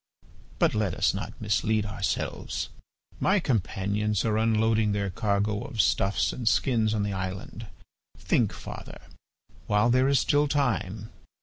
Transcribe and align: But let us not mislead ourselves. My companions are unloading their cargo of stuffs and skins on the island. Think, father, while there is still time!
But 0.57 0.73
let 0.73 0.95
us 0.95 1.13
not 1.13 1.39
mislead 1.39 1.85
ourselves. 1.85 2.69
My 3.19 3.39
companions 3.39 4.25
are 4.25 4.35
unloading 4.39 4.93
their 4.93 5.11
cargo 5.11 5.61
of 5.63 5.79
stuffs 5.79 6.33
and 6.33 6.47
skins 6.49 6.95
on 6.95 7.03
the 7.03 7.13
island. 7.13 7.67
Think, 8.17 8.51
father, 8.51 8.99
while 9.67 9.91
there 9.91 10.07
is 10.07 10.17
still 10.19 10.47
time! 10.47 11.11